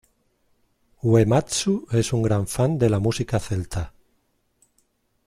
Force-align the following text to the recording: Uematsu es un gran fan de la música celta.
Uematsu 1.09 1.85
es 1.91 2.11
un 2.11 2.23
gran 2.23 2.47
fan 2.47 2.75
de 2.79 2.89
la 2.89 2.97
música 2.97 3.39
celta. 3.39 3.93